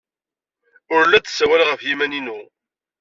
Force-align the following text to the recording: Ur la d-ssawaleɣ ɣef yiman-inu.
Ur 0.95 1.03
la 1.07 1.19
d-ssawaleɣ 1.19 1.67
ɣef 1.69 1.81
yiman-inu. 1.83 2.39